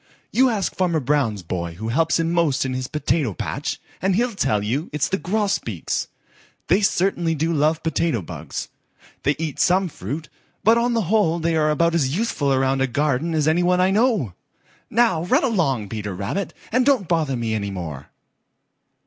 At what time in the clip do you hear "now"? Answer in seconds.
14.89-15.25